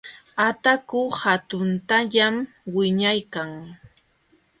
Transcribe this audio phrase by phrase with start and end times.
[0.47, 2.35] Ataku hatuntañam
[2.73, 3.49] wiñaykan.